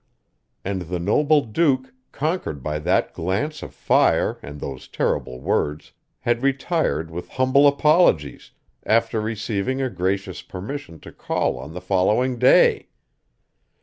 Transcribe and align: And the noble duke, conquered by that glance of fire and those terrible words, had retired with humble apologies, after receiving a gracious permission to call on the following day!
And 0.65 0.81
the 0.81 0.97
noble 0.97 1.41
duke, 1.45 1.93
conquered 2.11 2.63
by 2.63 2.79
that 2.79 3.13
glance 3.13 3.61
of 3.61 3.71
fire 3.71 4.39
and 4.41 4.59
those 4.59 4.87
terrible 4.87 5.39
words, 5.39 5.91
had 6.21 6.41
retired 6.41 7.11
with 7.11 7.29
humble 7.29 7.67
apologies, 7.67 8.49
after 8.83 9.21
receiving 9.21 9.79
a 9.79 9.91
gracious 9.91 10.41
permission 10.41 10.99
to 11.01 11.11
call 11.11 11.55
on 11.59 11.75
the 11.75 11.81
following 11.81 12.39
day! 12.39 12.87